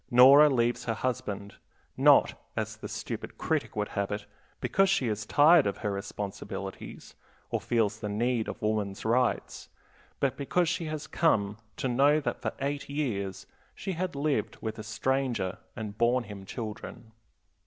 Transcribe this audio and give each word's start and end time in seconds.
Nora 0.09 0.49
leaves 0.49 0.85
her 0.85 0.95
husband, 0.95 1.57
not 1.95 2.33
as 2.57 2.77
the 2.77 2.87
stupid 2.87 3.37
critic 3.37 3.75
would 3.75 3.89
have 3.89 4.09
it 4.11 4.25
because 4.59 4.89
she 4.89 5.07
is 5.07 5.27
tired 5.27 5.67
of 5.67 5.77
her 5.85 5.91
responsibilities 5.91 7.13
or 7.51 7.61
feels 7.61 7.99
the 7.99 8.09
need 8.09 8.47
of 8.47 8.59
woman's 8.63 9.05
rights, 9.05 9.69
but 10.19 10.37
because 10.37 10.67
she 10.67 10.85
has 10.85 11.05
come 11.05 11.57
to 11.77 11.87
know 11.87 12.19
that 12.19 12.41
for 12.41 12.51
eight 12.61 12.89
years 12.89 13.45
she 13.75 13.91
had 13.91 14.15
lived 14.15 14.57
with 14.59 14.79
a 14.79 14.83
stranger 14.83 15.59
and 15.75 15.99
borne 15.99 16.23
him 16.23 16.45
children. 16.47 17.11